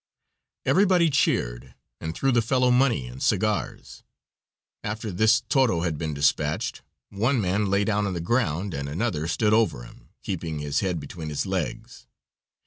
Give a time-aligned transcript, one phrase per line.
[0.65, 4.01] Everybody cheered, and threw the fellow money and cigars.
[4.83, 6.81] After this toro had been dispatched,
[7.11, 10.99] one man lay down on the ground and another stood over him, keeping his head
[10.99, 12.07] between his legs.